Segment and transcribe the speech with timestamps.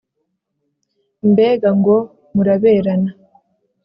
[1.31, 1.95] mbega ngo
[2.33, 3.11] muraberana!"